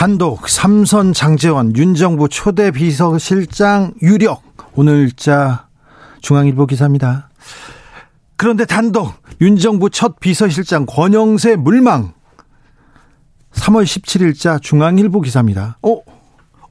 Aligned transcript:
단독 0.00 0.48
삼선 0.48 1.12
장재원 1.12 1.76
윤정부 1.76 2.30
초대 2.30 2.70
비서실장 2.70 3.92
유력 4.00 4.42
오늘자 4.74 5.68
중앙일보 6.22 6.64
기사입니다. 6.64 7.28
그런데 8.36 8.64
단독 8.64 9.12
윤정부 9.42 9.90
첫 9.90 10.18
비서실장 10.18 10.86
권영세 10.86 11.56
물망 11.56 12.14
3월 13.52 13.84
17일자 13.84 14.62
중앙일보 14.62 15.20
기사입니다. 15.20 15.76
어? 15.82 15.98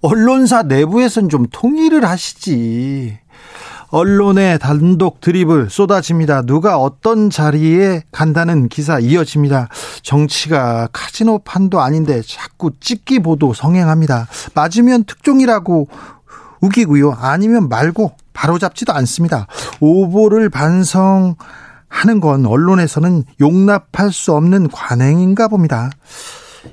언론사 0.02 0.64
내부에선 0.64 1.30
좀 1.30 1.46
통일을 1.52 2.06
하시지. 2.06 3.20
언론의 3.92 4.60
단독 4.60 5.20
드립을 5.20 5.70
쏟아집니다. 5.70 6.44
누가 6.44 6.78
어떤 6.78 7.30
자리에 7.30 8.04
간다는 8.12 8.70
기사 8.70 9.00
이어집니다. 9.00 9.70
정치가 10.04 10.88
카지노 10.94 11.40
판도 11.40 11.82
아닌데 11.82 12.22
자꾸 12.26 12.72
찍기 12.80 13.20
보도 13.20 13.54
성행합니다. 13.54 14.28
맞으면 14.54 15.06
특종이라고 15.06 15.88
우기고요. 16.62 17.14
아니면 17.20 17.70
말고 17.70 18.14
바로잡지도 18.34 18.94
않습니다. 18.94 19.48
오보를 19.80 20.50
반성 20.50 21.36
하는 21.88 22.20
건 22.20 22.46
언론에서는 22.46 23.24
용납할 23.42 24.12
수 24.12 24.34
없는 24.34 24.70
관행인가 24.70 25.48
봅니다. 25.48 25.90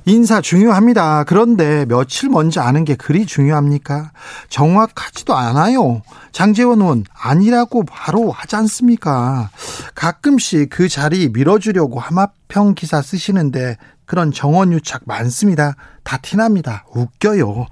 인사 0.05 0.41
중요합니다. 0.41 1.25
그런데 1.25 1.84
며칠 1.87 2.29
먼저 2.29 2.61
아는 2.61 2.84
게 2.84 2.95
그리 2.95 3.27
중요합니까? 3.27 4.12
정확하지도 4.48 5.34
않아요. 5.34 6.03
장재원 6.33 6.81
의원 6.81 7.05
아니라고 7.12 7.84
바로 7.84 8.31
하지 8.31 8.56
않습니까? 8.56 9.51
가끔씩 9.95 10.70
그 10.70 10.89
자리 10.89 11.28
밀어주려고 11.28 11.98
하마평 12.01 12.75
기사 12.75 13.01
쓰시는데 13.01 13.77
그런 14.05 14.33
정원 14.33 14.73
유착 14.73 15.03
많습니다. 15.05 15.75
다 16.05 16.17
티납니다. 16.19 16.84
웃겨요. 16.95 17.67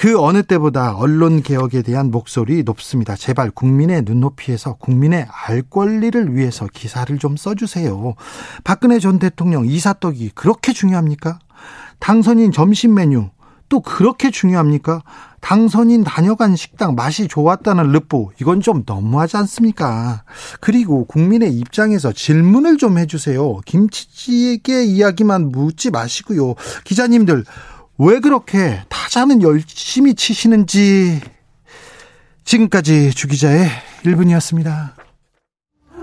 그 0.00 0.18
어느 0.18 0.42
때보다 0.42 0.96
언론 0.96 1.42
개혁에 1.42 1.82
대한 1.82 2.10
목소리 2.10 2.62
높습니다. 2.62 3.16
제발 3.16 3.50
국민의 3.50 4.04
눈높이에서 4.06 4.76
국민의 4.76 5.26
알 5.30 5.60
권리를 5.60 6.34
위해서 6.34 6.66
기사를 6.72 7.18
좀 7.18 7.36
써주세요. 7.36 8.14
박근혜 8.64 8.98
전 8.98 9.18
대통령 9.18 9.66
이사떡이 9.66 10.30
그렇게 10.34 10.72
중요합니까? 10.72 11.38
당선인 11.98 12.50
점심 12.50 12.94
메뉴 12.94 13.28
또 13.68 13.80
그렇게 13.80 14.30
중요합니까? 14.30 15.02
당선인 15.42 16.02
다녀간 16.02 16.56
식당 16.56 16.94
맛이 16.94 17.28
좋았다는 17.28 17.92
르포 17.92 18.32
이건 18.40 18.62
좀 18.62 18.84
너무하지 18.86 19.36
않습니까? 19.36 20.24
그리고 20.60 21.04
국민의 21.04 21.52
입장에서 21.52 22.10
질문을 22.10 22.78
좀 22.78 22.96
해주세요. 22.96 23.58
김치찌개 23.66 24.82
이야기만 24.82 25.50
묻지 25.50 25.90
마시고요. 25.90 26.54
기자님들 26.84 27.44
왜 28.02 28.18
그렇게 28.18 28.82
타자는 28.88 29.42
열심히 29.42 30.14
치시는지 30.14 31.20
지금까지 32.44 33.10
주기자의 33.10 33.68
1분이었습니다. 34.04 34.92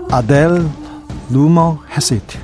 아델 0.08 0.48
루머 1.28 1.82
헤시트. 1.90 2.38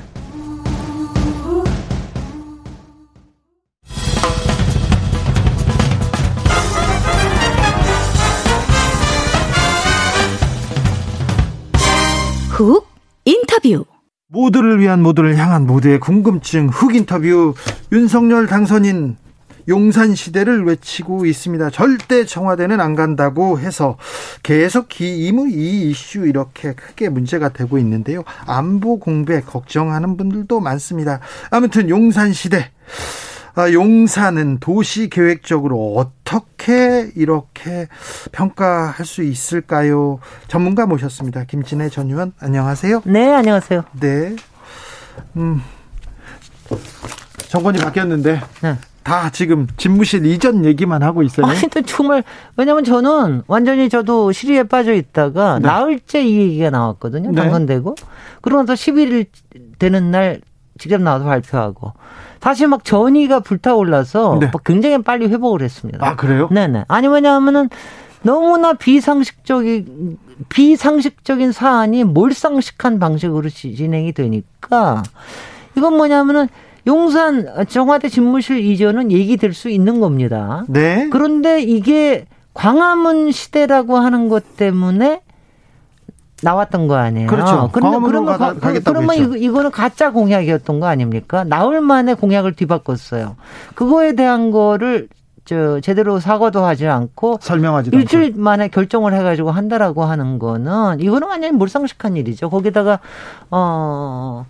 훅 12.51 12.89
인터뷰. 13.25 13.85
모두를 14.27 14.81
위한 14.81 15.01
모두를 15.01 15.37
향한 15.37 15.65
모두의 15.65 16.01
궁금증 16.01 16.71
훅 16.71 16.97
인터뷰. 16.97 17.55
윤석열 17.93 18.49
당선인 18.49 19.17
용산 19.69 20.15
시대를 20.15 20.65
외치고 20.65 21.27
있습니다. 21.27 21.71
절대 21.71 22.25
청와대는 22.25 22.81
안 22.81 22.95
간다고 22.95 23.59
해서 23.59 23.97
계속 24.43 25.01
이, 25.01 25.29
이 25.29 25.91
이슈 25.91 26.27
이렇게 26.27 26.75
크게 26.75 27.09
문제가 27.09 27.49
되고 27.51 27.79
있는데요. 27.79 28.25
안보 28.47 28.99
공백 28.99 29.47
걱정하는 29.47 30.17
분들도 30.17 30.61
많습니다. 30.61 31.21
아무튼 31.51 31.89
용산 31.89 32.33
시대. 32.33 32.71
아, 33.57 33.71
용산은 33.71 34.59
도시 34.59 35.09
계획적으로 35.09 35.95
어떻게 35.97 37.13
이렇게 37.15 37.87
평가할 38.33 39.07
수 39.07 39.23
있을까요? 39.23 40.19
전문가 40.49 40.87
모셨습니다. 40.87 41.45
김진애 41.45 41.89
전 41.89 42.09
의원, 42.09 42.33
안녕하세요. 42.41 43.03
네, 43.05 43.33
안녕하세요. 43.33 43.85
네. 44.01 44.35
음, 45.37 45.63
정권이 47.49 47.79
바뀌었는데. 47.79 48.41
네. 48.63 48.77
다 49.05 49.31
지금 49.31 49.67
집무실 49.77 50.25
이전 50.25 50.65
얘기만 50.65 51.03
하고 51.03 51.23
있어요. 51.23 51.47
아니, 51.47 51.61
또 51.69 51.83
정말, 51.83 52.25
왜냐면 52.57 52.85
저는 52.85 53.43
완전히 53.47 53.89
저도 53.91 54.33
시리에 54.33 54.65
빠져 54.65 54.95
있다가 54.95 55.59
네. 55.59 55.69
나흘째 55.69 56.25
이 56.25 56.39
얘기가 56.39 56.71
나왔거든요. 56.71 57.31
네. 57.31 57.37
당선되고. 57.37 57.95
그러고 58.41 58.63
나서 58.63 58.73
11일 58.73 59.27
되는 59.79 60.11
날 60.11 60.41
직접 60.79 61.01
나와서 61.01 61.27
발표하고. 61.27 61.93
다시 62.41 62.67
막 62.67 62.85
전이가 62.85 63.41
불타올라서 63.41 64.39
네. 64.41 64.51
굉장히 64.65 65.03
빨리 65.03 65.27
회복을 65.27 65.63
했습니다. 65.63 66.05
아, 66.05 66.17
그래요? 66.17 66.49
네네. 66.51 66.87
아니, 66.89 67.07
왜냐하면은 67.07 67.69
너무나 68.23 68.73
비상식적인, 68.73 70.19
비상식적인 70.49 71.53
사안이 71.53 72.05
몰상식한 72.05 72.99
방식으로 72.99 73.51
진행이 73.51 74.13
되니까 74.13 75.03
이건 75.77 75.97
뭐냐면은 75.99 76.49
용산 76.87 77.47
청와대 77.69 78.09
집무실 78.09 78.59
이전은 78.59 79.11
얘기될 79.11 79.55
수 79.55 79.69
있는 79.69 80.01
겁니다. 80.01 80.65
네. 80.69 81.09
그런데 81.11 81.63
이게 81.63 82.27
광화문 82.53 83.33
시대라고 83.33 83.97
하는 83.97 84.29
것 84.29 84.57
때문에 84.57 85.23
나왔던 86.43 86.89
거 86.89 86.97
아니에요. 86.97 87.29
그렇죠. 87.29 87.71
그런데 87.73 87.99
그러면 88.07 88.39
가, 88.39 88.55
그러면 88.85 89.17
이거, 89.17 89.37
이거는 89.37 89.71
가짜 89.71 90.11
공약이었던 90.11 90.79
거 90.79 90.87
아닙니까? 90.87 91.43
나흘 91.45 91.81
만에 91.81 92.15
공약을 92.15 92.55
뒤바꿨어요. 92.55 93.37
그거에 93.75 94.15
대한 94.15 94.51
거를 94.51 95.09
저 95.47 95.81
제대로 95.81 96.21
사과도 96.21 96.65
하지 96.65 96.87
않고 96.87 97.39
설명하지 97.41 97.91
일주일 97.93 98.33
않고. 98.33 98.41
만에 98.41 98.69
결정을 98.69 99.15
해가지고 99.15 99.51
한다라고 99.51 100.05
하는 100.05 100.39
거는 100.39 101.01
이거는 101.01 101.29
완전히 101.29 101.53
몰상식한 101.53 102.17
일이죠. 102.17 102.51
거기다가 102.51 102.99
어 103.51 104.47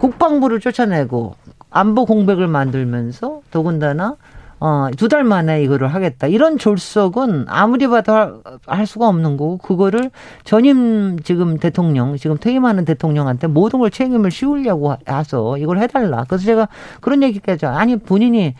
국방부를 0.00 0.60
쫓아내고 0.60 1.34
안보 1.70 2.04
공백을 2.06 2.46
만들면서 2.48 3.40
더군다나 3.50 4.16
어, 4.60 4.88
두 4.96 5.06
달 5.08 5.22
만에 5.22 5.62
이거를 5.62 5.86
하겠다. 5.86 6.26
이런 6.26 6.58
졸속은 6.58 7.44
아무리 7.48 7.86
봐도 7.86 8.42
할 8.66 8.86
수가 8.86 9.06
없는 9.06 9.36
거고, 9.36 9.58
그거를 9.58 10.10
전임 10.42 11.20
지금 11.22 11.58
대통령, 11.58 12.16
지금 12.16 12.36
퇴임하는 12.38 12.84
대통령한테 12.84 13.46
모든 13.46 13.78
걸 13.78 13.90
책임을 13.92 14.32
씌우려고 14.32 14.96
해서 15.08 15.56
이걸 15.58 15.78
해달라. 15.78 16.24
그래서 16.26 16.44
제가 16.44 16.68
그런 17.00 17.22
얘기까지, 17.22 17.66
아니, 17.66 17.96
본인이 17.96 18.56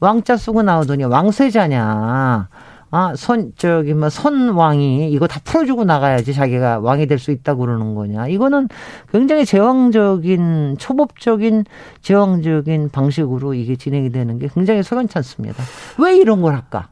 왕자 0.00 0.38
쓰고 0.38 0.62
나오더니 0.62 1.04
왕세자냐. 1.04 2.48
아, 2.96 3.12
선, 3.16 3.52
저기, 3.56 3.92
뭐, 3.92 4.08
선왕이 4.08 5.10
이거 5.10 5.26
다 5.26 5.40
풀어주고 5.42 5.82
나가야지 5.84 6.32
자기가 6.32 6.78
왕이 6.78 7.08
될 7.08 7.18
수 7.18 7.32
있다고 7.32 7.62
그러는 7.62 7.96
거냐. 7.96 8.28
이거는 8.28 8.68
굉장히 9.10 9.44
제왕적인, 9.44 10.76
초법적인, 10.78 11.64
제왕적인 12.02 12.90
방식으로 12.90 13.54
이게 13.54 13.74
진행이 13.74 14.12
되는 14.12 14.38
게 14.38 14.48
굉장히 14.54 14.84
소변찮습니다. 14.84 15.60
왜 15.98 16.16
이런 16.16 16.40
걸 16.40 16.54
할까? 16.54 16.88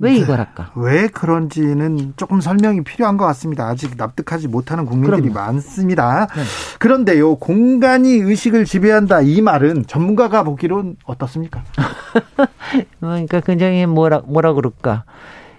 왜 0.00 0.12
네. 0.12 0.18
이걸 0.18 0.38
할까? 0.38 0.70
왜 0.76 1.08
그런지는 1.08 2.14
조금 2.16 2.40
설명이 2.40 2.84
필요한 2.84 3.16
것 3.16 3.24
같습니다. 3.26 3.66
아직 3.66 3.94
납득하지 3.96 4.46
못하는 4.46 4.86
국민들이 4.86 5.30
그럼요. 5.30 5.34
많습니다. 5.34 6.26
네. 6.26 6.42
그런데요, 6.78 7.36
공간이 7.36 8.12
의식을 8.12 8.64
지배한다 8.64 9.22
이 9.22 9.40
말은 9.40 9.86
전문가가 9.86 10.44
보기론 10.44 10.96
어떻습니까? 11.04 11.64
그러니까 13.00 13.40
굉장히 13.40 13.86
뭐라 13.86 14.22
뭐라 14.24 14.52
그럴까? 14.52 15.04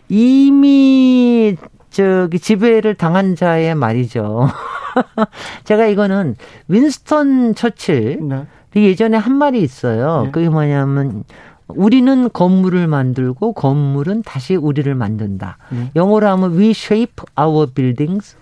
이미 0.07 1.57
저기 1.89 2.39
지배를 2.39 2.95
당한 2.95 3.35
자의 3.35 3.75
말이죠. 3.75 4.47
제가 5.65 5.87
이거는 5.87 6.35
윈스턴 6.67 7.55
처칠 7.55 8.19
네. 8.21 8.45
예전에 8.75 9.17
한 9.17 9.35
말이 9.35 9.61
있어요. 9.61 10.23
네. 10.25 10.31
그게 10.31 10.49
뭐냐면 10.49 11.23
우리는 11.69 12.29
건물을 12.31 12.87
만들고 12.87 13.53
건물은 13.53 14.23
다시 14.23 14.55
우리를 14.55 14.93
만든다. 14.93 15.57
네. 15.69 15.91
영어로 15.95 16.27
하면 16.27 16.57
we 16.57 16.71
shape 16.71 17.23
our 17.39 17.67
buildings 17.67 18.35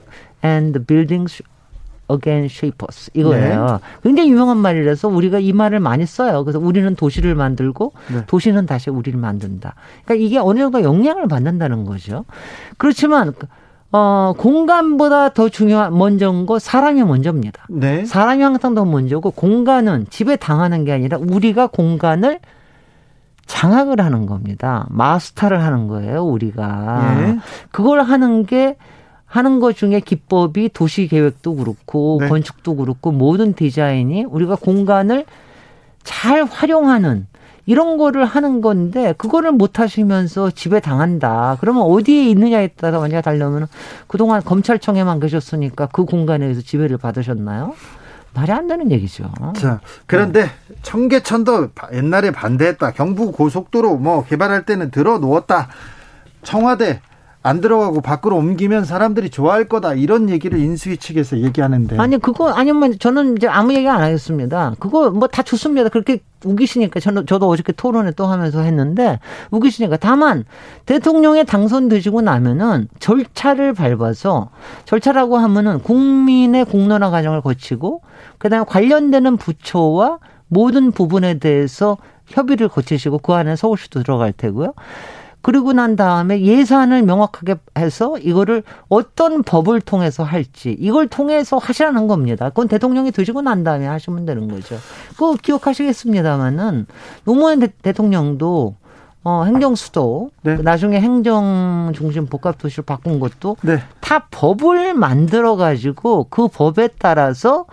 and 0.44 0.74
the 0.74 0.86
buildings 0.86 1.44
again 2.10 2.46
shape 2.46 2.88
us 2.90 3.12
이거예요. 3.14 3.80
굉장히 4.02 4.32
유명한 4.32 4.58
말이라서 4.58 5.10
우리가 5.10 5.40
이 5.40 5.52
말을 5.52 5.80
많이 5.80 6.06
써요. 6.06 6.44
그래서 6.44 6.60
우리는 6.60 6.96
도시를 6.96 7.36
만들고 7.36 7.94
네. 8.14 8.24
도시는 8.28 8.66
다시 8.66 8.90
우리를 8.90 9.20
만든다. 9.20 9.76
그러니까 10.06 10.26
이게 10.26 10.38
어느 10.38 10.60
정도 10.60 10.82
영향을 10.82 11.28
받는다는 11.28 11.84
거죠. 11.86 12.26
그렇지만 12.78 13.34
어 13.92 14.34
공간보다 14.38 15.30
더 15.30 15.50
중요한 15.50 15.98
먼저인 15.98 16.46
거 16.46 16.60
사람이 16.60 17.04
먼저입니다. 17.04 17.68
네. 17.70 18.06
사람이 18.06 18.42
항상 18.42 18.74
더 18.74 18.86
먼저고 18.86 19.32
공간은 19.32 20.08
집에 20.10 20.38
당하는 20.38 20.86
게 20.86 20.94
아니라 20.94 21.18
우리가 21.18 21.68
공간을 21.68 22.40
장악을 23.48 24.02
하는 24.02 24.26
겁니다. 24.26 24.86
마스터를 24.90 25.64
하는 25.64 25.88
거예요, 25.88 26.24
우리가. 26.24 27.18
예. 27.20 27.40
그걸 27.72 28.02
하는 28.02 28.46
게 28.46 28.78
하는 29.26 29.60
것 29.60 29.76
중에 29.76 30.00
기법이 30.00 30.70
도시 30.74 31.08
계획도 31.08 31.56
그렇고 31.56 32.20
네. 32.22 32.30
건축도 32.30 32.76
그렇고 32.76 33.12
모든 33.12 33.54
디자인이 33.54 34.24
우리가 34.26 34.56
공간을 34.56 35.26
잘 36.04 36.44
활용하는 36.44 37.28
이런 37.66 37.98
거를 37.98 38.24
하는 38.24 38.62
건데 38.62 39.14
그거를 39.18 39.52
못 39.52 39.80
하시면서 39.80 40.52
집에 40.52 40.80
당한다. 40.80 41.58
그러면 41.60 41.84
어디에 41.84 42.30
있느냐에 42.30 42.68
따라 42.70 43.00
만약에 43.00 43.22
달려면 43.22 43.68
그동안 44.08 44.42
검찰청에만 44.42 45.20
계셨으니까 45.20 45.88
그 45.88 46.06
공간에서 46.06 46.62
지배를 46.62 46.98
받으셨나요? 46.98 47.74
말이 48.38 48.52
안 48.52 48.68
되는 48.68 48.92
얘기죠. 48.92 49.32
자, 49.56 49.80
그런데 50.06 50.48
청계천도 50.84 51.70
바- 51.74 51.88
옛날에 51.92 52.30
반대했다. 52.30 52.92
경부 52.92 53.32
고속도로 53.32 53.98
뭐 53.98 54.24
개발할 54.26 54.64
때는 54.64 54.92
들어 54.92 55.18
놓았다. 55.18 55.68
청와대 56.44 57.02
안 57.42 57.62
들어가고 57.62 58.02
밖으로 58.02 58.36
옮기면 58.36 58.84
사람들이 58.86 59.30
좋아할 59.32 59.68
거다. 59.70 59.94
이런 59.94 60.30
얘기를 60.30 60.60
인수위 60.60 60.98
측에서 60.98 61.40
얘기하는데. 61.40 61.98
아니 61.98 62.18
그거 62.20 62.50
아니면 62.50 63.00
저는 63.00 63.38
이제 63.38 63.48
아무 63.48 63.74
얘기 63.74 63.88
안 63.88 64.02
하겠습니다. 64.04 64.74
그거 64.80 65.10
뭐 65.12 65.28
다 65.30 65.42
좋습니다. 65.44 65.90
그렇게 65.90 66.20
우기시니까 66.44 67.00
저는 67.00 67.26
저도 67.26 67.48
어저께 67.50 67.74
토론회 67.74 68.12
또 68.12 68.28
하면서 68.28 68.60
했는데 68.62 69.20
우기시니까 69.50 69.98
다만 69.98 70.44
대통령에 70.86 71.44
당선되시고 71.46 72.22
나면은 72.22 72.88
절차를 73.00 73.74
밟아서 73.74 74.50
절차라고 74.86 75.38
하면은 75.38 75.80
국민의 75.80 76.66
공론화 76.66 77.10
과정을 77.10 77.42
거치고 77.42 78.02
그다음에 78.38 78.66
관련되는 78.68 79.38
부처와 79.38 80.20
모든 80.48 80.92
부분에 80.92 81.40
대해서 81.40 81.98
협의를 82.28 82.70
거치시고 82.70 83.20
그 83.20 83.34
안에 83.34 83.56
서울시도 83.56 84.04
들어갈 84.04 84.34
테고요. 84.34 84.74
그리고 85.42 85.72
난 85.72 85.96
다음에 85.96 86.42
예산을 86.42 87.04
명확하게 87.04 87.56
해서 87.78 88.18
이거를 88.18 88.64
어떤 88.90 89.44
법을 89.44 89.80
통해서 89.80 90.24
할지 90.24 90.76
이걸 90.78 91.08
통해서 91.08 91.58
하시라는 91.58 92.08
겁니다. 92.08 92.50
그건 92.50 92.68
대통령이 92.68 93.12
되시고 93.12 93.42
난 93.42 93.64
다음에 93.64 93.86
하시면 93.86 94.26
되는 94.26 94.50
거죠. 94.50 94.78
그거 95.12 95.38
기억하시겠습니다마는 95.42 96.86
노무현 97.24 97.60
대, 97.60 97.68
대통령도 97.82 98.76
어, 99.28 99.44
행정수도 99.44 100.30
네. 100.42 100.56
나중에 100.56 101.02
행정 101.02 101.92
중심 101.94 102.28
복합 102.28 102.58
도시로 102.58 102.84
바꾼 102.84 103.20
것도 103.20 103.58
네. 103.62 103.84
다 104.00 104.30
법을 104.32 104.94
만들어 104.94 105.58
가지고 105.58 106.28
그 106.30 106.48
법에 106.48 106.88
따라서 106.98 107.66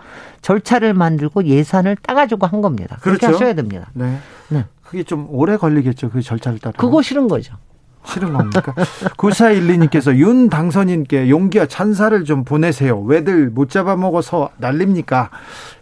절차를 0.43 0.95
만들고 0.95 1.45
예산을 1.45 1.95
따 2.03 2.15
가지고 2.15 2.49
한 2.49 2.61
겁니다. 2.61 2.99
그렇게 3.03 3.21
그렇죠. 3.29 3.37
하셔야 3.37 3.55
됩니다. 3.55 3.89
네. 3.95 4.19
네. 4.49 4.65
그게 4.83 5.05
좀 5.05 5.29
오래 5.31 5.56
걸리겠죠. 5.56 6.11
그 6.11 6.23
절차를 6.23 6.59
따라. 6.59 6.75
그거 6.77 7.03
싫은 7.03 7.29
거죠. 7.29 7.55
싫은 8.06 8.33
겁니까? 8.33 8.75
9412님께서 9.17 10.15
윤 10.17 10.49
당선인께 10.49 11.29
용기와 11.31 11.67
찬사를 11.67 12.25
좀 12.25 12.45
보내세요. 12.45 13.01
왜들 13.01 13.51
못 13.51 13.71
잡아먹어서 13.71 14.51
난립니까? 14.59 15.31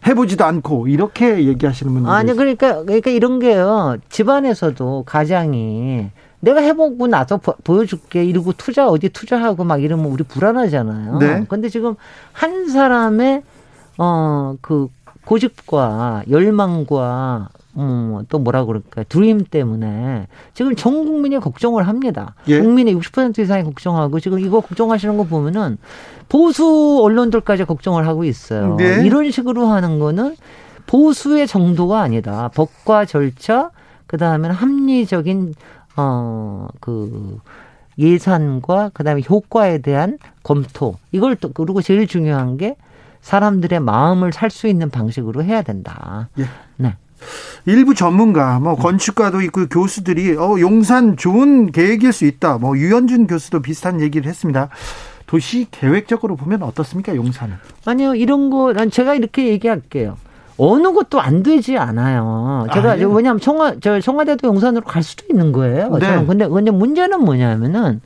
해보지도 0.07 0.45
않고 0.45 0.89
이렇게 0.89 1.45
얘기하시는 1.47 1.93
분들 1.93 2.11
아니 2.11 2.33
그러니까 2.35 2.83
그러니까 2.85 3.11
이런 3.11 3.39
게요. 3.39 3.97
집안에서도 4.09 5.05
가장이 5.07 6.11
내가 6.41 6.61
해보고 6.61 7.07
나서 7.07 7.37
보- 7.37 7.55
보여줄게 7.63 8.25
이러고 8.25 8.53
투자 8.55 8.89
어디 8.89 9.09
투자하고 9.09 9.63
막 9.65 9.83
이러면 9.83 10.07
우리 10.07 10.25
불안하잖아요. 10.25 11.19
네. 11.19 11.45
근데 11.49 11.69
지금 11.69 11.95
한 12.33 12.69
사람의 12.69 13.43
어그 13.99 14.89
고집과 15.25 16.25
열망과 16.31 17.49
음, 17.77 18.25
또 18.29 18.39
뭐라 18.39 18.65
그럴까 18.65 19.05
드림 19.05 19.45
때문에 19.45 20.27
지금 20.55 20.75
전 20.77 21.07
국민이 21.07 21.39
걱정을 21.39 21.89
합니다. 21.89 22.35
예. 22.49 22.61
국민의 22.61 22.95
60% 22.97 23.39
이상이 23.39 23.65
걱정하고 23.65 24.21
지금 24.21 24.39
이거 24.41 24.61
걱정하시는 24.61 25.17
거 25.17 25.25
보면은 25.25 25.79
보수 26.29 27.01
언론들까지 27.03 27.65
걱정을 27.65 28.07
하고 28.07 28.25
있어요. 28.25 28.77
네. 28.77 29.03
이런 29.07 29.31
식으로 29.31 29.67
하는 29.67 29.99
거는 29.99 30.37
보수의 30.87 31.47
정도가 31.47 32.01
아니다. 32.01 32.51
법과 32.55 33.07
절차, 33.07 33.71
그 34.07 34.19
다음에는 34.19 34.55
합리적인 34.55 35.55
어그 35.97 37.39
예산과 37.99 38.91
그 38.95 39.05
다음에 39.05 39.23
효과에 39.29 39.79
대한 39.79 40.19
검토 40.43 40.97
이걸 41.13 41.37
또 41.37 41.53
그리고 41.53 41.83
제일 41.83 42.07
중요한 42.07 42.57
게 42.57 42.77
사람들의 43.21 43.81
마음을 43.81 44.33
살 44.33 44.51
수 44.51 44.67
있는 44.67 44.91
방식으로 44.91 45.45
해야 45.45 45.63
된다. 45.63 46.29
예. 46.39 46.45
네. 46.77 46.97
일부 47.67 47.95
전문가, 47.95 48.59
뭐 48.59 48.75
건축가도 48.77 49.41
있고 49.43 49.67
교수들이 49.67 50.37
어 50.37 50.57
용산 50.61 51.17
좋은 51.17 51.71
계획일 51.73 52.13
수 52.13 52.25
있다. 52.25 52.59
뭐 52.59 52.77
유현준 52.77 53.27
교수도 53.27 53.61
비슷한 53.61 54.01
얘기를 54.01 54.29
했습니다. 54.29 54.69
도시 55.27 55.67
계획적으로 55.71 56.37
보면 56.37 56.63
어떻습니까, 56.63 57.17
용산은? 57.17 57.55
아니요, 57.87 58.15
이런 58.15 58.51
거, 58.51 58.75
난 58.75 58.91
제가 58.91 59.15
이렇게 59.15 59.49
얘기할게요. 59.49 60.19
어느 60.59 60.93
것도 60.93 61.23
안 61.23 61.43
되지 61.43 61.79
않아요. 61.79 62.67
제가, 62.75 62.91
아, 62.91 62.99
예. 62.99 63.05
왜냐하면 63.05 63.41
청와, 63.41 63.77
저 63.81 63.99
청와대도 63.99 64.47
용산으로 64.47 64.85
갈 64.85 65.03
수도 65.03 65.25
있는 65.31 65.53
거예요. 65.53 65.89
네. 65.97 66.01
저는 66.01 66.27
근데, 66.27 66.47
근데 66.47 66.71
문제는 66.71 67.25
뭐냐면은 67.25 68.03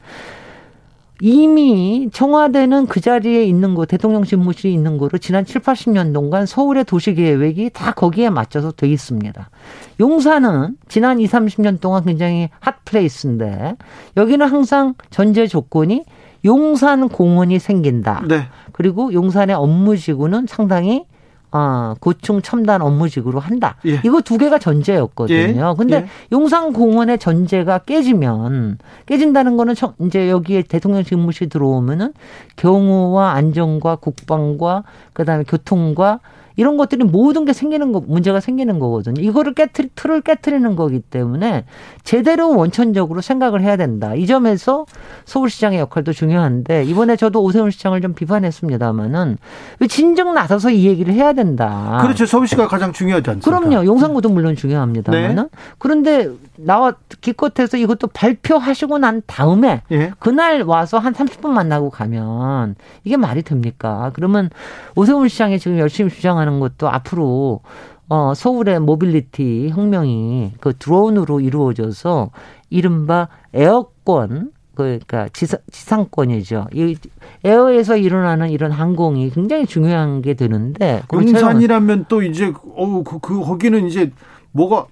이미 1.20 2.10
청와대는 2.12 2.86
그 2.86 3.00
자리에 3.00 3.44
있는 3.44 3.74
거, 3.74 3.86
대통령 3.86 4.24
집무실이 4.24 4.72
있는 4.72 4.98
거로 4.98 5.16
지난 5.18 5.44
7, 5.44 5.62
80년 5.62 6.12
동안 6.12 6.44
서울의 6.46 6.84
도시 6.84 7.14
계획이 7.14 7.70
다 7.72 7.92
거기에 7.92 8.30
맞춰서 8.30 8.70
돼 8.72 8.88
있습니다. 8.88 9.50
용산은 9.98 10.76
지난 10.88 11.18
2, 11.18 11.26
30년 11.26 11.80
동안 11.80 12.04
굉장히 12.04 12.50
hot 12.60 12.84
place인데 12.84 13.76
여기는 14.16 14.46
항상 14.46 14.94
전제 15.10 15.46
조건이 15.46 16.04
용산 16.44 17.08
공원이 17.08 17.58
생긴다. 17.58 18.24
네. 18.28 18.42
그리고 18.72 19.12
용산의 19.12 19.56
업무 19.56 19.96
지구는 19.96 20.46
상당히 20.46 21.06
어, 21.52 21.94
고층 22.00 22.42
첨단 22.42 22.82
업무지구로 22.82 23.38
한다. 23.40 23.76
예. 23.86 24.00
이거 24.04 24.20
두 24.20 24.36
개가 24.36 24.58
전제였거든요. 24.58 25.70
예. 25.70 25.74
근데 25.76 25.96
예. 25.96 26.06
용산 26.32 26.72
공원의 26.72 27.18
전제가 27.18 27.78
깨지면 27.78 28.78
깨진다는 29.06 29.56
거는 29.56 29.74
청- 29.74 29.94
이제 30.00 30.28
여기에 30.28 30.62
대통령 30.62 31.02
집무실 31.04 31.48
들어오면은 31.48 32.12
경호와 32.56 33.32
안전과 33.32 33.96
국방과 33.96 34.82
그다음에 35.12 35.44
교통과 35.44 36.20
이런 36.56 36.76
것들이 36.76 37.04
모든 37.04 37.44
게 37.44 37.52
생기는 37.52 37.92
거 37.92 38.00
문제가 38.00 38.40
생기는 38.40 38.78
거거든요. 38.78 39.20
이거를 39.20 39.54
깨트 39.54 39.90
틀을 39.94 40.22
깨트리는 40.22 40.74
거기 40.76 41.00
때문에 41.00 41.64
제대로 42.02 42.56
원천적으로 42.56 43.20
생각을 43.20 43.62
해야 43.62 43.76
된다. 43.76 44.14
이 44.14 44.26
점에서 44.26 44.86
서울시장의 45.26 45.78
역할도 45.78 46.12
중요한데 46.12 46.84
이번에 46.84 47.16
저도 47.16 47.42
오세훈 47.42 47.70
시장을 47.70 48.00
좀 48.00 48.14
비판했습니다마는 48.14 49.38
왜 49.80 49.86
진정 49.86 50.34
나서서 50.34 50.70
이 50.70 50.86
얘기를 50.86 51.12
해야 51.14 51.32
된다. 51.32 51.98
그렇죠. 52.02 52.26
서울시가 52.26 52.68
가장 52.68 52.92
중요하지 52.92 53.30
않습니까? 53.30 53.60
그럼요. 53.60 53.84
용산구도 53.84 54.30
물론 54.30 54.56
중요합니다만은 54.56 55.36
네. 55.36 55.48
그런데 55.78 56.30
나와 56.56 56.94
기껏해서 57.20 57.76
이것도 57.76 58.08
발표하시고 58.08 58.98
난 58.98 59.22
다음에 59.26 59.82
예. 59.92 60.12
그날 60.18 60.62
와서 60.62 60.98
한 60.98 61.12
30분 61.12 61.48
만나고 61.48 61.90
가면 61.90 62.76
이게 63.04 63.16
말이 63.16 63.42
됩니까? 63.42 64.10
그러면 64.14 64.50
오세훈 64.94 65.28
시장이 65.28 65.58
지금 65.58 65.78
열심히 65.78 66.10
주장하는 66.10 66.45
것도 66.60 66.88
앞으로 66.88 67.60
어, 68.08 68.32
서울의 68.34 68.80
모빌리티 68.80 69.70
혁명이 69.70 70.52
그 70.60 70.72
드론으로 70.78 71.40
이루어져서 71.40 72.30
이른바 72.70 73.28
air권 73.54 74.52
그러니까 74.74 75.28
지상, 75.32 75.58
지상권이죠. 75.72 76.66
이 76.74 76.96
air에서 77.44 77.96
일어나는 77.96 78.50
이런 78.50 78.70
항공이 78.72 79.30
굉장히 79.30 79.66
중요한 79.66 80.20
게 80.22 80.34
되는데 80.34 81.02
용산이라면 81.12 82.04
또 82.08 82.22
이제 82.22 82.52
어우 82.76 83.02
그, 83.02 83.18
그 83.20 83.40
거기는 83.40 83.86
이제 83.86 84.12
뭐가 84.52 84.86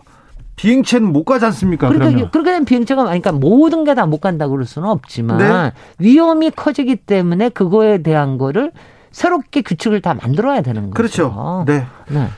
비행체는 0.56 1.12
못 1.12 1.25
가지 1.25 1.44
않습니까? 1.46 1.88
그러니까 1.88 2.08
그러면 2.11 2.30
그렇게 2.30 2.50
되면 2.52 2.64
비행체가 2.64 3.02
그러니까 3.04 3.32
모든 3.32 3.84
게 3.84 3.94
다 3.94 4.06
못 4.06 4.20
간다 4.20 4.49
그럴 4.49 4.64
수는 4.64 4.88
없지만 4.88 5.38
네. 5.38 5.73
위험이 5.99 6.50
커지기 6.50 6.96
때문에 6.96 7.49
그거에 7.50 7.99
대한 8.02 8.38
거를 8.38 8.73
새롭게 9.14 9.62
규칙을 9.62 10.02
다 10.02 10.12
만들어야 10.12 10.61
되는 10.61 10.90
거죠. 10.90 10.94
그렇죠. 10.94 11.64
네. 11.68 11.87
네. 12.09 12.28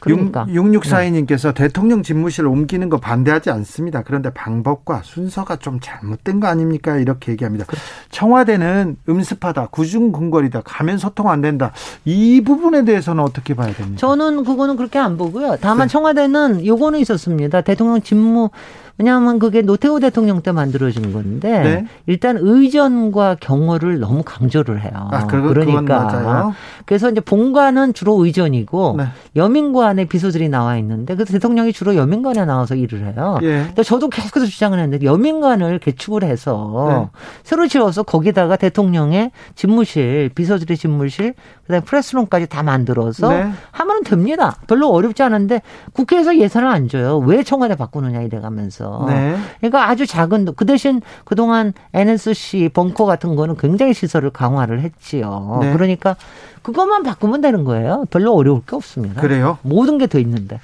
그러니까 0.00 0.44
6642님께서 0.46 1.54
대통령 1.54 2.02
집무실을 2.02 2.48
옮기는 2.48 2.88
거 2.88 2.98
반대하지 2.98 3.50
않습니다. 3.50 4.02
그런데 4.02 4.30
방법과 4.30 5.02
순서가 5.04 5.56
좀 5.56 5.78
잘못된 5.80 6.40
거 6.40 6.48
아닙니까? 6.48 6.96
이렇게 6.96 7.30
얘기합니다. 7.30 7.64
그렇죠. 7.66 7.84
청와대는 8.10 8.96
음습하다, 9.08 9.68
구중궁궐이다, 9.68 10.62
가면 10.62 10.98
소통 10.98 11.30
안 11.30 11.40
된다. 11.40 11.70
이 12.04 12.42
부분에 12.44 12.84
대해서는 12.84 13.22
어떻게 13.22 13.54
봐야 13.54 13.72
됩니까? 13.72 13.96
저는 13.98 14.42
그거는 14.42 14.76
그렇게 14.76 14.98
안 14.98 15.16
보고요. 15.16 15.58
다만 15.60 15.86
네. 15.86 15.92
청와대는 15.92 16.66
요거는 16.66 16.98
있었습니다. 16.98 17.60
대통령 17.60 18.02
직무 18.02 18.50
왜냐하면 18.98 19.38
그게 19.38 19.62
노태우 19.62 19.98
대통령 19.98 20.40
때 20.40 20.52
만들어진 20.52 21.12
건데 21.12 21.62
네. 21.62 21.86
일단 22.06 22.38
의전과 22.40 23.38
경호를 23.40 23.98
너무 23.98 24.22
강조를 24.24 24.82
해요. 24.82 24.92
아, 24.94 25.26
그건 25.26 25.48
그러니까 25.48 26.06
맞아요. 26.24 26.54
그래서 26.86 27.10
이제 27.10 27.20
본관은 27.20 27.94
주로 27.94 28.24
의전이고 28.24 28.96
네. 28.98 29.06
여민관에 29.36 30.06
비서들이 30.06 30.48
나와 30.48 30.76
있는데 30.78 31.14
그 31.16 31.24
대통령이 31.24 31.72
주로 31.72 31.96
여민관에 31.96 32.44
나와서 32.44 32.74
일을 32.74 33.06
해요. 33.06 33.38
예. 33.42 33.64
근데 33.66 33.82
저도 33.82 34.08
계속해서 34.08 34.46
주장을 34.46 34.78
했는데 34.78 35.04
여민관을 35.04 35.78
개축을 35.78 36.24
해서 36.24 37.10
네. 37.12 37.20
새로 37.42 37.66
지어서 37.66 38.02
거기다가 38.02 38.56
대통령의 38.56 39.30
집무실, 39.54 40.30
비서들의 40.34 40.76
집무실, 40.76 41.34
그다음에 41.66 41.80
프레스룸까지 41.84 42.46
다 42.46 42.62
만들어서 42.62 43.28
네. 43.30 43.50
하면 43.72 44.04
됩니다. 44.04 44.56
별로 44.66 44.90
어렵지 44.90 45.22
않은데 45.22 45.62
국회에서 45.92 46.36
예산을 46.38 46.68
안 46.68 46.88
줘요. 46.88 47.18
왜 47.18 47.42
청와대 47.42 47.74
바꾸느냐 47.74 48.22
이래가면서. 48.22 49.04
네. 49.08 49.36
그러니까 49.60 49.88
아주 49.88 50.06
작은 50.06 50.54
그 50.56 50.66
대신 50.66 51.00
그동안 51.24 51.72
NSC 51.92 52.70
벙커 52.72 53.06
같은 53.06 53.34
거는 53.36 53.56
굉장히 53.56 53.94
시설을 53.94 54.30
강화를 54.30 54.80
했지요. 54.80 55.58
네. 55.62 55.72
그러니까 55.72 56.16
그것만 56.62 57.02
바꾸면 57.02 57.40
되는 57.40 57.64
거예요. 57.64 58.04
별로 58.10 58.34
어려울 58.34 58.62
게 58.62 58.76
없습니다. 58.76 59.20
그래요? 59.20 59.58
모든 59.62 59.98
게돼 59.98 60.20
있는데. 60.20 60.60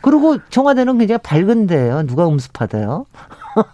그리고 0.00 0.38
청와대는 0.50 0.98
굉장히 0.98 1.18
밝은데요. 1.22 2.06
누가 2.06 2.28
음습하대요. 2.28 3.06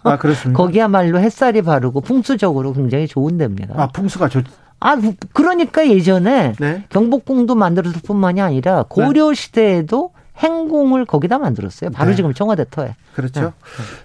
아, 0.03 0.17
그렇습니다. 0.17 0.55
거기야말로 0.61 1.19
햇살이 1.19 1.61
바르고 1.61 2.01
풍수적으로 2.01 2.73
굉장히 2.73 3.07
좋은 3.07 3.37
데입니다. 3.37 3.73
아, 3.77 3.87
풍수가 3.87 4.29
좋, 4.29 4.43
아, 4.81 4.97
그러니까 5.33 5.87
예전에 5.87 6.53
네. 6.59 6.83
경복궁도 6.89 7.55
만들었을 7.55 8.01
뿐만이 8.03 8.41
아니라 8.41 8.83
고려 8.89 9.33
시대에도 9.33 10.11
행궁을 10.39 11.05
거기다 11.05 11.37
만들었어요. 11.37 11.91
바로 11.91 12.09
네. 12.09 12.15
지금 12.15 12.33
청와대 12.33 12.65
터에. 12.69 12.95
그렇죠. 13.15 13.53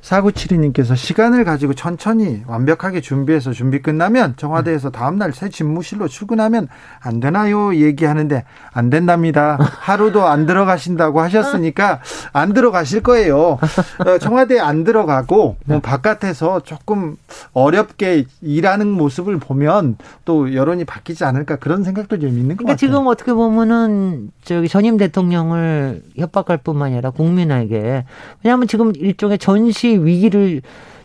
사구칠이님께서 0.02 0.94
시간을 0.94 1.44
가지고 1.44 1.74
천천히 1.74 2.42
완벽하게 2.46 3.00
준비해서 3.00 3.52
준비 3.52 3.80
끝나면 3.82 4.34
청와대에서 4.36 4.90
다음날 4.90 5.32
새 5.32 5.48
집무실로 5.48 6.08
출근하면 6.08 6.68
안 7.00 7.20
되나요? 7.20 7.74
얘기하는데 7.74 8.44
안 8.72 8.90
된답니다. 8.90 9.56
하루도 9.60 10.26
안 10.26 10.46
들어가신다고 10.46 11.20
하셨으니까 11.20 12.00
안 12.32 12.52
들어가실 12.52 13.02
거예요. 13.02 13.58
어, 14.04 14.18
청와대에 14.18 14.58
안 14.60 14.84
들어가고 14.84 15.56
뭐 15.66 15.80
바깥에서 15.80 16.60
조금 16.60 17.16
어렵게 17.52 18.24
일하는 18.40 18.88
모습을 18.88 19.38
보면 19.38 19.96
또 20.24 20.54
여론이 20.54 20.84
바뀌지 20.84 21.24
않을까 21.24 21.56
그런 21.56 21.84
생각도 21.84 22.18
좀 22.18 22.30
있는 22.30 22.56
것 22.56 22.64
그러니까 22.64 22.72
같아요. 22.74 22.76
지금 22.76 23.06
어떻게 23.06 23.32
보면은 23.32 24.30
저기 24.44 24.68
전임 24.68 24.96
대통령을 24.96 26.02
협박할 26.16 26.58
뿐만 26.58 26.92
아니라 26.92 27.10
국민에게 27.10 28.04
왜냐하면 28.42 28.68
지금 28.68 28.92
일종의 29.00 29.38
전시 29.38 29.88
위기를 29.96 30.62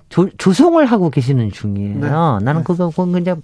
조, 0.09 0.29
조성을 0.37 0.83
하고 0.85 1.09
계시는 1.09 1.51
중이에요. 1.51 1.99
네. 1.99 2.09
나는 2.09 2.63
그거 2.63 2.89
그건 2.89 3.11
그냥 3.13 3.41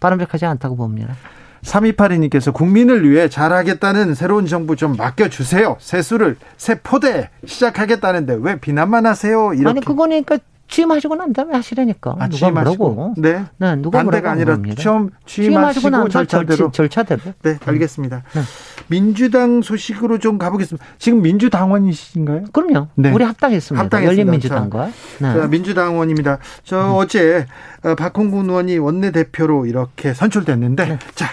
바람직하지 0.00 0.46
않다고 0.46 0.76
봅니다. 0.76 1.14
3282님께서 1.62 2.52
국민을 2.52 3.08
위해 3.08 3.28
잘하겠다는 3.28 4.14
새로운 4.14 4.46
정부 4.46 4.76
좀 4.76 4.96
맡겨주세요. 4.96 5.76
세수를 5.80 6.36
새 6.56 6.80
포대 6.80 7.30
시작하겠다는데 7.44 8.38
왜 8.40 8.58
비난만 8.58 9.04
하세요? 9.06 9.52
이렇게. 9.52 9.68
아니 9.68 9.80
그거니까 9.80 10.38
취임하시고 10.68 11.14
난 11.14 11.32
다음에 11.32 11.54
하시라니까. 11.54 12.16
아, 12.18 12.28
누가. 12.28 12.50
뭐라고? 12.50 13.14
네. 13.16 13.44
네, 13.58 13.76
누가 13.76 13.98
반대가 14.02 14.32
아니라. 14.32 14.58
취임, 14.76 15.10
취임하시고 15.24 15.90
난 15.90 16.08
절차대로. 16.08 16.70
절차대로. 16.70 17.20
네, 17.42 17.58
알겠습니다. 17.64 18.22
네. 18.32 18.40
민주당 18.88 19.62
소식으로 19.62 20.18
좀 20.18 20.38
가보겠습니다. 20.38 20.84
지금 20.98 21.22
민주당원이신가요? 21.22 22.44
그럼요. 22.52 22.88
네. 22.94 23.12
우리 23.12 23.24
합당했습니다. 23.24 23.84
합당했습니다. 23.84 24.20
열린민주당과. 24.22 24.86
네. 24.86 24.92
자, 25.20 25.46
민주당원입니다. 25.46 26.38
저 26.64 26.92
어제 26.94 27.46
어, 27.82 27.94
박홍근 27.94 28.48
의원이 28.48 28.78
원내대표로 28.78 29.66
이렇게 29.66 30.14
선출됐는데, 30.14 30.86
네. 30.86 30.98
자, 31.14 31.28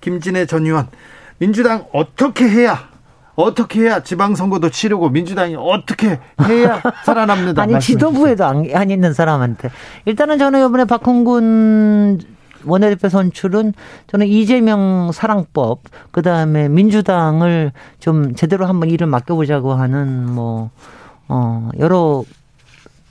김진애 0.00 0.46
전 0.46 0.66
의원, 0.66 0.88
민주당 1.38 1.86
어떻게 1.92 2.48
해야 2.48 2.89
어떻게 3.42 3.82
해야 3.82 4.02
지방선거도 4.02 4.70
치르고 4.70 5.10
민주당이 5.10 5.56
어떻게 5.58 6.20
해야 6.42 6.82
살아남는다. 7.04 7.62
아니 7.62 7.78
지도부에도 7.80 8.44
안, 8.44 8.68
안 8.74 8.90
있는 8.90 9.12
사람한테 9.12 9.70
일단은 10.04 10.38
저는 10.38 10.66
이번에 10.66 10.84
박홍근 10.84 12.20
원내대표 12.64 13.08
선출은 13.08 13.72
저는 14.08 14.26
이재명 14.26 15.12
사랑법 15.12 15.80
그 16.10 16.22
다음에 16.22 16.68
민주당을 16.68 17.72
좀 17.98 18.34
제대로 18.34 18.66
한번 18.66 18.90
일을 18.90 19.06
맡겨보자고 19.06 19.72
하는 19.72 20.30
뭐 20.30 20.70
어, 21.28 21.70
여러 21.78 22.24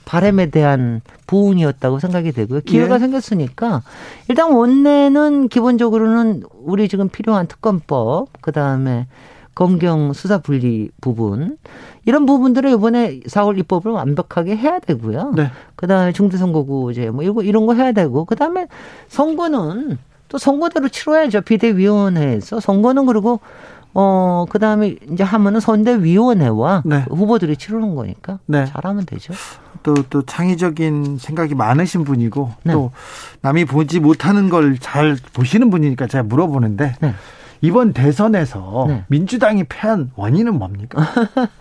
바램에 0.04 0.50
대한 0.50 1.02
부응이었다고 1.28 2.00
생각이 2.00 2.32
되고요. 2.32 2.62
기회가 2.62 2.96
예. 2.96 2.98
생겼으니까 2.98 3.82
일단 4.28 4.52
원내는 4.52 5.48
기본적으로는 5.48 6.42
우리 6.64 6.88
지금 6.88 7.08
필요한 7.08 7.46
특검법 7.46 8.26
그 8.40 8.50
다음에 8.50 9.06
검경 9.54 10.12
수사 10.12 10.38
분리 10.38 10.90
부분 11.00 11.58
이런 12.06 12.24
부분들을 12.26 12.70
이번에 12.70 13.20
4월 13.20 13.58
입법을 13.58 13.92
완벽하게 13.92 14.56
해야 14.56 14.78
되고요. 14.78 15.32
네. 15.36 15.50
그다음에 15.76 16.12
중대선거구제 16.12 17.10
뭐 17.10 17.22
이거 17.24 17.42
이런 17.42 17.66
거 17.66 17.74
해야 17.74 17.92
되고 17.92 18.24
그다음에 18.24 18.66
선거는 19.08 19.98
또 20.28 20.38
선거대로 20.38 20.88
치러야죠. 20.88 21.40
비대위원회에서 21.42 22.60
선거는 22.60 23.06
그리고 23.06 23.40
어 23.92 24.46
그 24.48 24.58
다음에 24.60 24.96
이제 25.10 25.24
하면은 25.24 25.58
선대위원회와 25.60 26.82
네. 26.86 27.04
후보들이 27.10 27.56
치르는 27.56 27.96
거니까 27.96 28.38
네. 28.46 28.64
잘하면 28.66 29.04
되죠. 29.04 29.34
또, 29.82 29.94
또 30.10 30.22
창의적인 30.22 31.18
생각이 31.18 31.54
많으신 31.54 32.04
분이고 32.04 32.52
네. 32.62 32.72
또 32.72 32.92
남이 33.42 33.64
보지 33.64 33.98
못하는 34.00 34.48
걸 34.48 34.78
잘 34.78 35.16
보시는 35.32 35.70
분이니까 35.70 36.06
제가 36.06 36.22
물어보는데 36.24 36.94
네. 37.00 37.14
이번 37.62 37.92
대선에서 37.92 38.84
네. 38.88 39.04
민주당이 39.08 39.64
패한 39.64 40.12
원인은 40.16 40.54
뭡니까? 40.58 41.02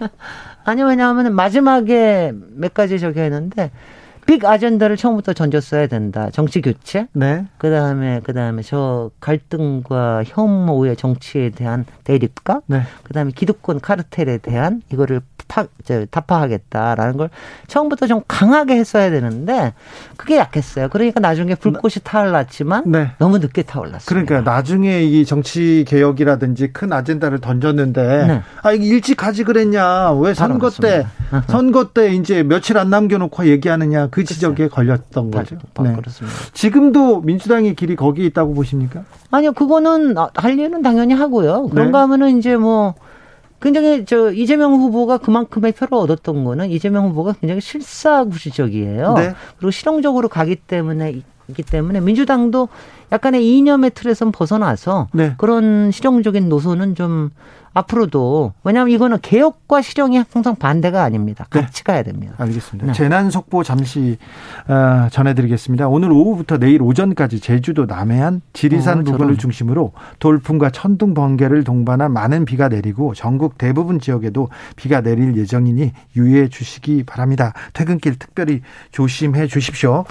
아니 0.64 0.84
왜냐하면 0.84 1.34
마지막에 1.34 2.34
몇 2.56 2.74
가지 2.74 3.00
저기 3.00 3.20
했는데 3.20 3.72
빅 4.30 4.46
아젠다를 4.46 4.96
처음부터 4.96 5.34
던졌어야 5.34 5.88
된다. 5.88 6.30
정치 6.32 6.62
교체. 6.62 7.08
네. 7.14 7.48
그다음에 7.58 8.20
그다음에 8.24 8.62
저 8.62 9.10
갈등과 9.20 10.24
혐오의 10.28 10.98
정치에 10.98 11.50
대한 11.50 11.84
대립과 12.04 12.62
네. 12.68 12.84
그다음에 13.02 13.32
기득권 13.36 13.80
카르텔에 13.80 14.38
대한 14.38 14.84
이거를 14.94 15.22
파, 15.48 15.66
저, 15.84 16.06
타파하겠다라는 16.06 17.18
걸 17.18 17.32
처음부터 17.66 18.06
좀 18.06 18.22
강하게 18.28 18.76
했어야 18.76 19.10
되는데 19.10 19.74
그게 20.16 20.38
약했어요. 20.38 20.90
그러니까 20.90 21.20
나중에 21.20 21.56
불꽃이 21.56 21.96
타올랐지만 22.04 22.84
네. 22.86 23.12
너무 23.18 23.40
늦게 23.40 23.64
타올랐습니다. 23.64 24.06
그러니까 24.06 24.50
나중에 24.50 25.02
이 25.02 25.26
정치 25.26 25.86
개혁이라든지 25.88 26.72
큰 26.72 26.94
아젠다를 26.94 27.40
던졌는데 27.40 28.28
네. 28.28 28.42
아 28.62 28.72
이게 28.74 28.86
일찍 28.86 29.24
하지 29.24 29.44
그랬냐 29.44 30.12
왜 30.14 30.36
선거 30.36 30.70
때. 30.70 31.08
선거 31.48 31.90
때 31.94 32.14
이제 32.14 32.44
며칠 32.44 32.78
안 32.78 32.92
남겨 32.92 33.18
놓고 33.18 33.48
얘기하느냐 33.48 34.08
그 34.12 34.19
지적에 34.26 34.68
걸렸던 34.68 35.32
거죠. 35.32 35.58
다- 35.74 35.84
네. 35.84 35.96
그렇습니다. 35.96 36.38
지금도 36.54 37.22
민주당의 37.22 37.76
길이 37.76 37.96
거기에 37.96 38.26
있다고 38.28 38.54
보십니까? 38.54 39.04
아니요, 39.32 39.52
그거는 39.54 40.18
아, 40.18 40.30
할 40.36 40.58
일은 40.60 40.82
당연히 40.82 41.14
하고요. 41.14 41.68
그런가 41.70 42.00
네. 42.00 42.02
하면은 42.02 42.38
이제 42.38 42.56
뭐 42.58 42.96
굉장히 43.62 44.06
저 44.06 44.32
이재명 44.32 44.74
후보가 44.76 45.18
그만큼의 45.18 45.74
표를 45.74 45.96
얻었던 45.96 46.44
거는 46.46 46.70
이재명 46.72 47.10
후보가 47.10 47.34
굉장히 47.42 47.60
실사구시적이에요. 47.62 49.14
네. 49.16 49.34
그리고 49.58 49.72
실용적으로 49.72 50.28
가기 50.30 50.56
때문에 50.56 51.22
있기 51.50 51.64
때문에 51.64 52.00
민주당도 52.00 52.70
약간의 53.12 53.46
이념의 53.58 53.92
틀에선 53.96 54.32
벗어나서 54.32 55.08
네. 55.14 55.34
그런 55.38 55.92
실용적인 55.92 56.48
노선은 56.48 56.96
좀 56.96 57.32
앞으로도 57.80 58.54
왜냐하면 58.64 58.94
이거는 58.94 59.20
개혁과 59.22 59.82
실용이 59.82 60.24
항상 60.32 60.56
반대가 60.56 61.04
아닙니다. 61.04 61.48
네. 61.52 61.62
같이 61.62 61.84
가야 61.84 62.04
됩니다. 62.04 62.36
알겠습니다. 62.38 62.88
네. 62.88 62.94
재난 62.94 63.30
속보 63.30 63.64
잠시 63.64 64.18
어, 64.68 65.08
전해드리겠습니다. 65.10 65.88
오늘 65.88 66.12
오후부터 66.12 66.58
내일 66.58 66.82
오전까지 66.82 67.40
제주도 67.40 67.86
남해안 67.86 68.42
지리산 68.54 69.00
어, 69.00 69.04
부근을. 69.04 69.38
중심으로 69.38 69.94
돌풍과 70.20 70.70
천둥 70.72 71.14
번개를 71.14 71.64
동반한 71.64 72.12
많은 72.14 72.46
비가 72.46 72.68
내리고 72.68 73.14
전국 73.14 73.58
대부분 73.58 74.00
지역에도 74.00 74.50
비가 74.76 75.02
내릴 75.02 75.38
예정이니 75.38 75.92
유의해 76.16 76.50
주시기 76.50 77.04
바랍니다. 77.04 77.54
퇴근길 77.74 78.20
특별히 78.20 78.62
조심해 78.92 79.48
주십시오. 79.48 80.06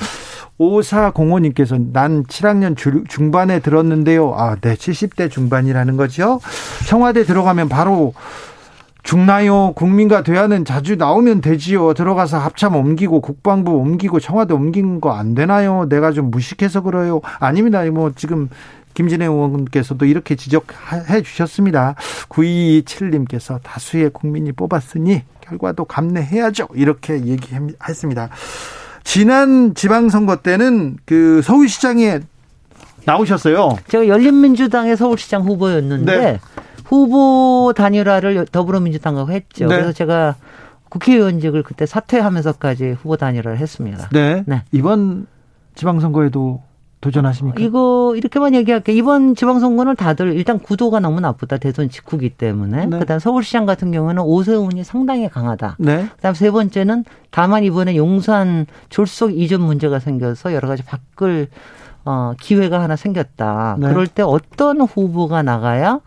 5405님께서 0.58 1.92
난 1.92 2.24
7학년 2.24 2.76
주- 2.76 3.04
중반에 3.08 3.60
들었는데요. 3.60 4.34
아, 4.36 4.56
네, 4.56 4.74
70대 4.74 5.30
중반이라는 5.30 5.96
거죠. 5.96 6.40
청와대 6.86 7.24
들어가면 7.24 7.68
바로 7.68 8.14
죽나요? 9.04 9.72
국민과 9.74 10.22
대화는 10.22 10.64
자주 10.64 10.96
나오면 10.96 11.40
되지요. 11.40 11.94
들어가서 11.94 12.38
합참 12.38 12.76
옮기고 12.76 13.20
국방부 13.20 13.72
옮기고 13.76 14.20
청와대 14.20 14.52
옮긴 14.52 15.00
거 15.00 15.12
안 15.12 15.34
되나요? 15.34 15.86
내가 15.88 16.12
좀 16.12 16.30
무식해서 16.30 16.82
그래요. 16.82 17.20
아닙니다. 17.38 17.82
뭐 17.90 18.12
지금 18.14 18.50
김진애 18.94 19.24
의원께서도 19.26 20.04
이렇게 20.04 20.34
지적해 20.34 21.22
주셨습니다. 21.24 21.94
9227님께서 22.28 23.60
다수의 23.62 24.10
국민이 24.10 24.52
뽑았으니 24.52 25.22
결과도 25.40 25.84
감내해야죠. 25.84 26.68
이렇게 26.74 27.14
얘기했습니다. 27.24 28.28
지난 29.04 29.74
지방선거 29.74 30.36
때는 30.36 30.96
그 31.04 31.42
서울시장에 31.42 32.20
나오셨어요. 33.04 33.78
제가 33.88 34.06
열린민주당의 34.08 34.96
서울시장 34.96 35.42
후보였는데 35.42 36.18
네. 36.18 36.40
후보 36.84 37.72
단일화를 37.74 38.46
더불어민주당하고 38.50 39.30
했죠. 39.32 39.66
네. 39.66 39.76
그래서 39.76 39.92
제가 39.92 40.36
국회의원직을 40.88 41.62
그때 41.62 41.86
사퇴하면서까지 41.86 42.96
후보 43.02 43.16
단일화를 43.16 43.58
했습니다. 43.58 44.08
네. 44.12 44.44
네. 44.46 44.62
이번 44.72 45.26
지방선거에도 45.74 46.62
도전하십니까? 47.00 47.60
이거 47.62 48.14
이렇게만 48.16 48.54
얘기할게요. 48.54 48.96
이번 48.96 49.34
지방선거는 49.34 49.96
다들 49.96 50.34
일단 50.34 50.58
구도가 50.58 51.00
너무 51.00 51.20
나쁘다. 51.20 51.58
대선 51.58 51.88
직후기 51.88 52.30
때문에. 52.30 52.86
네. 52.86 52.98
그다음 52.98 53.20
서울시장 53.20 53.66
같은 53.66 53.92
경우는 53.92 54.22
오세훈이 54.22 54.82
상당히 54.84 55.28
강하다. 55.28 55.76
네. 55.78 56.08
그다음 56.16 56.34
세 56.34 56.50
번째는 56.50 57.04
다만 57.30 57.62
이번에 57.62 57.96
용산 57.96 58.66
졸속 58.88 59.38
이전 59.38 59.60
문제가 59.60 60.00
생겨서 60.00 60.52
여러 60.54 60.66
가지 60.66 60.82
바꿀 60.82 61.48
어, 62.04 62.32
기회가 62.40 62.80
하나 62.80 62.96
생겼다. 62.96 63.76
네. 63.78 63.88
그럴 63.88 64.06
때 64.06 64.22
어떤 64.22 64.80
후보가 64.80 65.42
나가야 65.42 66.00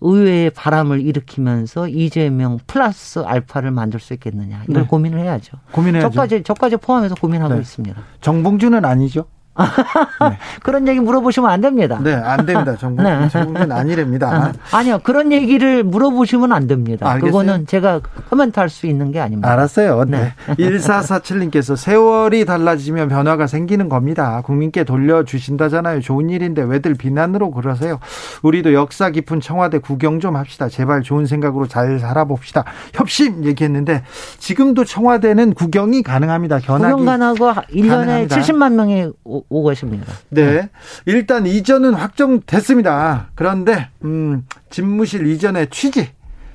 의회의 0.00 0.50
바람을 0.50 1.00
일으키면서 1.00 1.88
이재명 1.88 2.58
플러스 2.66 3.20
알파를 3.20 3.70
만들 3.70 4.00
수 4.00 4.12
있겠느냐. 4.14 4.64
이걸 4.68 4.82
네. 4.82 4.88
고민을 4.88 5.20
해야죠. 5.20 5.58
고민해야죠. 5.72 6.10
저까지 6.10 6.42
저까지 6.42 6.76
포함해서 6.76 7.14
고민하고 7.14 7.54
네. 7.54 7.60
있습니다. 7.60 8.02
정봉주는 8.20 8.84
아니죠? 8.84 9.26
그런 10.62 10.86
얘기 10.88 11.00
물어보시면 11.00 11.48
안 11.50 11.60
됩니다. 11.60 11.98
네, 12.02 12.14
안 12.14 12.44
됩니다. 12.44 12.76
정봉, 12.78 13.04
네. 13.04 13.28
정봉주는 13.28 13.72
아니랍니다. 13.72 14.52
아니요. 14.72 14.98
그런 15.02 15.32
얘기를 15.32 15.82
물어보시면 15.84 16.52
안 16.52 16.66
됩니다. 16.66 17.08
알겠어요. 17.08 17.30
그거는 17.30 17.66
제가 17.66 18.00
코멘트 18.30 18.58
할 18.60 18.68
수 18.74 18.86
있는 18.88 19.12
게 19.12 19.20
아닙니다. 19.20 19.48
알았어요. 19.52 20.04
네. 20.08 20.32
네. 20.48 20.54
1447님께서 20.58 21.76
세월이 21.76 22.44
달라지면 22.44 23.08
변화가 23.08 23.46
생기는 23.46 23.88
겁니다. 23.88 24.40
국민께 24.44 24.82
돌려주신다잖아요. 24.84 26.00
좋은 26.00 26.28
일인데 26.30 26.62
왜들 26.62 26.94
비난으로 26.94 27.52
그러세요? 27.52 28.00
우리도 28.42 28.72
역사 28.74 29.10
깊은 29.10 29.40
청와대 29.40 29.78
구경 29.78 30.18
좀 30.18 30.34
합시다. 30.36 30.68
제발 30.68 31.02
좋은 31.02 31.26
생각으로 31.26 31.68
잘 31.68 32.00
살아봅시다. 32.00 32.64
협심 32.94 33.44
얘기했는데 33.44 34.02
지금도 34.38 34.84
청와대는 34.84 35.54
구경이 35.54 36.02
가능합니다. 36.02 36.58
견학이. 36.58 36.92
구경관하고 36.94 37.50
1년에 37.70 37.88
가능합니다. 37.88 38.36
70만 38.40 38.72
명이 38.74 39.12
오, 39.48 39.66
계십니다. 39.68 40.06
네. 40.30 40.68
일단 41.06 41.46
이전은 41.46 41.94
확정됐습니다. 41.94 43.28
그런데 43.34 43.88
음, 44.04 44.46
집무실 44.70 45.26
이전의 45.26 45.68
취지 45.70 46.10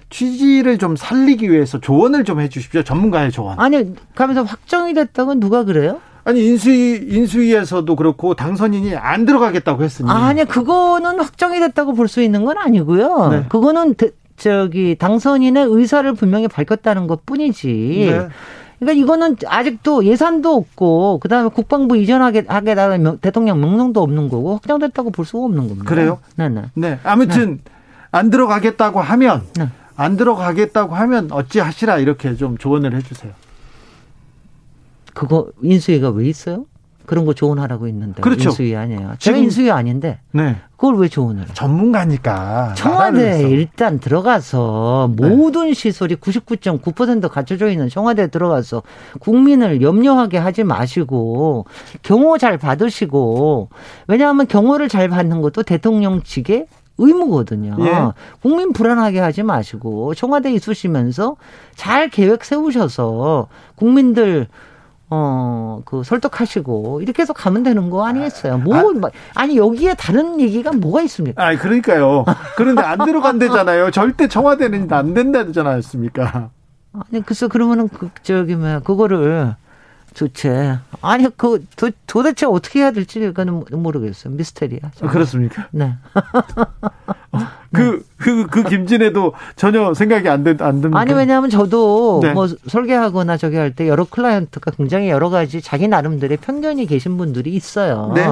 취지를 0.10 0.78
좀 0.80 0.96
살리기 0.96 1.52
위해서 1.52 1.80
조언을 1.80 2.24
좀 2.24 2.40
해 2.40 2.50
주십시오. 2.50 2.84
전문가의 2.84 3.32
조언. 3.32 3.60
아니, 3.60 3.94
가면서 4.16 4.44
확정이 4.44 4.94
됐다고 4.94 5.36
누가 5.36 5.64
그래요? 5.64 6.00
아니 6.26 6.46
인수위 6.46 7.08
인수위에서도 7.10 7.96
그렇고 7.96 8.34
당선인이 8.36 8.96
안 8.96 9.26
들어가겠다고 9.26 9.84
했으니. 9.84 10.10
아니, 10.12 10.46
그거는 10.46 11.20
확정이 11.20 11.60
됐다고 11.60 11.94
볼 11.94 12.08
수 12.08 12.22
있는 12.22 12.44
건 12.46 12.58
아니고요. 12.58 13.30
네. 13.30 13.46
그거는 13.50 13.96
대- 13.96 14.12
저기 14.38 14.96
당선인의 14.98 15.66
의사를 15.70 16.12
분명히 16.14 16.48
밝혔다는 16.48 17.08
것 17.08 17.26
뿐이지. 17.26 18.08
네. 18.10 18.28
그러니까 18.80 19.04
이거는 19.04 19.36
아직도 19.46 20.06
예산도 20.06 20.56
없고 20.56 21.20
그다음에 21.20 21.50
국방부 21.50 21.98
이전하게 21.98 22.46
하게다가 22.48 22.98
명- 22.98 23.18
대통령 23.20 23.60
명령도 23.60 24.02
없는 24.02 24.30
거고 24.30 24.54
확정됐다고 24.56 25.12
볼 25.12 25.26
수가 25.26 25.44
없는 25.46 25.68
겁니다. 25.68 25.84
그래요? 25.90 26.20
네네. 26.38 26.64
네. 26.76 27.00
아무튼 27.04 27.60
안 28.12 28.30
들어가겠다고 28.30 29.02
하면 29.02 29.44
네. 29.58 29.68
안 29.98 30.16
들어가겠다고 30.16 30.96
하면 30.96 31.30
어찌 31.32 31.60
하시라 31.60 31.98
이렇게 31.98 32.36
좀 32.36 32.58
조언을 32.58 32.96
해주세요. 32.96 33.34
그거 35.14 35.50
인수위가 35.62 36.12
왜 36.12 36.28
있어요? 36.30 36.66
그런 37.10 37.26
거 37.26 37.34
조언하라고 37.34 37.88
있는데 37.88 38.22
그렇죠. 38.22 38.50
인수위 38.50 38.76
아니에요. 38.76 39.16
제가 39.18 39.36
인수위 39.36 39.72
아닌데 39.72 40.20
네. 40.32 40.58
그걸 40.78 40.96
왜 40.98 41.08
조언을? 41.08 41.48
전문가니까. 41.56 42.76
청와대에. 42.78 43.50
일단 43.50 44.00
들어가서 44.00 45.14
네. 45.18 45.28
모든 45.28 45.74
시설이 45.74 46.18
99.9% 46.18 47.28
갖춰져 47.28 47.72
있는 47.72 47.90
청와대에 47.90 48.28
들어가서 48.28 48.84
국민을 49.22 49.82
염려하게 49.82 50.38
하지 50.38 50.64
마시고 50.64 51.66
경호 52.04 52.38
잘 52.38 52.60
받으시고 52.60 53.70
왜냐하면 54.08 54.46
경호를 54.46 54.88
잘 54.88 55.10
받는 55.10 55.42
것도 55.42 55.64
대통령 55.64 56.22
측의 56.22 56.68
의무거든요. 57.00 57.76
예. 57.80 58.12
국민 58.44 58.72
불안하게 58.72 59.20
하지 59.20 59.42
마시고 59.42 60.14
청와대에 60.14 60.54
있으시면서 60.54 61.38
잘 61.74 62.10
계획 62.10 62.46
세우셔서 62.46 63.48
국민들 63.74 64.48
어, 65.12 65.82
그, 65.86 66.04
설득하시고, 66.04 67.02
이렇게 67.02 67.24
해서 67.24 67.34
가면 67.34 67.64
되는 67.64 67.90
거 67.90 68.06
아니겠어요? 68.06 68.60
뭐, 68.60 68.76
아 69.34 69.48
니, 69.48 69.58
여기에 69.58 69.96
다른 69.96 70.40
얘기가 70.40 70.72
뭐가 70.72 71.02
있습니까? 71.04 71.44
아, 71.44 71.56
그러니까요. 71.56 72.26
그런데 72.56 72.84
안 72.84 73.04
들어간대잖아요. 73.04 73.90
절대 73.92 74.28
청와대는 74.28 74.92
안 74.94 75.14
된다지 75.16 75.60
않았습니까? 75.60 76.52
아니, 76.94 77.24
글쎄, 77.24 77.48
그러면은, 77.48 77.88
그, 77.88 78.10
저기, 78.22 78.56
뭐야, 78.56 78.82
그거를, 78.82 79.56
도대체, 80.14 80.78
아니, 81.02 81.28
그, 81.36 81.66
도, 81.76 81.90
도대체 82.06 82.46
어떻게 82.46 82.82
해야 82.82 82.92
될지, 82.92 83.32
그는 83.34 83.64
모르겠어요. 83.72 84.34
미스테리야. 84.36 84.92
아, 85.02 85.08
그렇습니까? 85.08 85.68
네. 85.72 85.96
그, 87.74 88.06
그, 88.20 88.48
그 88.48 88.64
김진애도 88.64 89.34
전혀 89.56 89.94
생각이 89.94 90.28
안, 90.30 90.44
된, 90.44 90.58
안 90.62 90.82
듭니다. 90.82 91.00
아니, 91.00 91.14
왜냐하면 91.14 91.50
저도 91.50 92.20
네. 92.22 92.34
뭐 92.34 92.48
설계하거나 92.48 93.38
저기 93.38 93.56
할 93.56 93.70
때 93.70 93.88
여러 93.88 94.04
클라이언트가 94.04 94.72
굉장히 94.72 95.10
여러 95.10 95.30
가지 95.30 95.62
자기 95.62 95.88
나름대로의 95.88 96.38
편견이 96.38 96.86
계신 96.88 97.18
분들이 97.18 97.52
있어요. 97.52 98.12
네. 98.16 98.28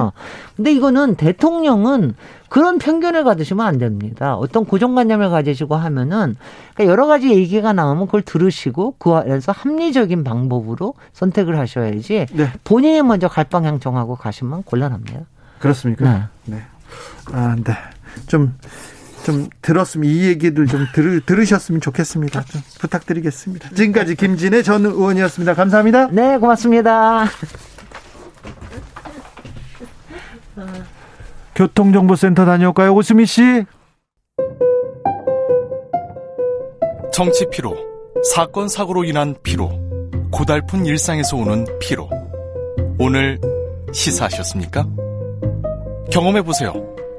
근데 0.56 0.72
이거는 0.72 1.14
대통령은 1.14 2.14
그런 2.48 2.78
편견을 2.78 3.24
가지시면 3.24 3.64
안 3.64 3.78
됩니다. 3.78 4.34
어떤 4.34 4.64
고정관념을 4.64 5.30
가지시고 5.30 5.76
하면은 5.76 6.34
그러니까 6.74 6.90
여러 6.92 7.06
가지 7.06 7.30
얘기가 7.30 7.72
나오면 7.72 8.06
그걸 8.06 8.22
들으시고 8.22 8.94
그 8.98 9.12
안에서 9.12 9.52
합리적인 9.52 10.24
방법으로 10.24 10.94
선택을 11.12 11.58
하셔야지 11.58 12.26
네. 12.32 12.52
본인이 12.64 13.00
먼저 13.02 13.28
갈 13.28 13.44
방향 13.44 13.80
정하고 13.80 14.16
가시면 14.16 14.64
곤란합니다. 14.64 15.20
그렇습니까? 15.60 16.28
네. 16.46 16.62
아, 17.32 17.54
네. 17.56 17.74
좀, 18.26 18.54
좀 19.24 19.48
들었으면 19.62 20.08
이 20.08 20.24
얘기를 20.24 20.66
좀 20.66 20.86
들, 20.94 21.20
들으셨으면 21.20 21.80
좋겠습니다. 21.80 22.42
좀 22.44 22.62
부탁드리겠습니다. 22.80 23.70
지금까지 23.70 24.14
김진애 24.14 24.62
전 24.62 24.84
의원이었습니다. 24.86 25.54
감사합니다. 25.54 26.08
네, 26.08 26.38
고맙습니다. 26.38 27.26
교통정보센터 31.54 32.44
다녀올까요? 32.44 32.94
오수미 32.94 33.26
씨. 33.26 33.64
정치 37.12 37.46
피로, 37.50 37.76
사건 38.32 38.68
사고로 38.68 39.04
인한 39.04 39.34
피로, 39.42 39.70
고달픈 40.30 40.86
일상에서 40.86 41.36
오는 41.36 41.66
피로. 41.80 42.08
오늘 43.00 43.40
시사하셨습니까? 43.92 44.86
경험해 46.12 46.42
보세요. 46.42 46.87